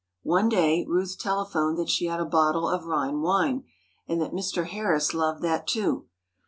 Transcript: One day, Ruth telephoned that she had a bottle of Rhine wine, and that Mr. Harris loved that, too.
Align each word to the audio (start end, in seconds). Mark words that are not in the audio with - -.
One 0.23 0.49
day, 0.49 0.83
Ruth 0.89 1.19
telephoned 1.19 1.77
that 1.77 1.87
she 1.87 2.07
had 2.07 2.19
a 2.19 2.25
bottle 2.25 2.67
of 2.67 2.85
Rhine 2.85 3.21
wine, 3.21 3.65
and 4.07 4.19
that 4.19 4.33
Mr. 4.33 4.65
Harris 4.65 5.13
loved 5.13 5.43
that, 5.43 5.67
too. 5.67 6.07